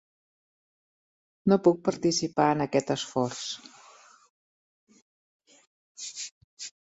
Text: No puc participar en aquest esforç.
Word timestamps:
No 1.51 1.57
puc 1.67 1.81
participar 1.89 2.47
en 2.55 2.63
aquest 2.65 2.93
esforç. 2.95 3.43